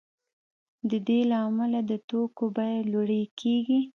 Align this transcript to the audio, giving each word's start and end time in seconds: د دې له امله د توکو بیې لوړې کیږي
د 0.89 0.91
دې 1.07 1.19
له 1.31 1.37
امله 1.47 1.79
د 1.89 1.91
توکو 2.09 2.45
بیې 2.55 2.79
لوړې 2.91 3.23
کیږي 3.39 3.79